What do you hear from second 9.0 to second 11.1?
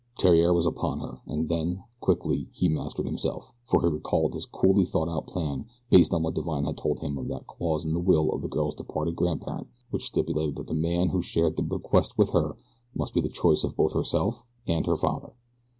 grandparent which stipulated that the man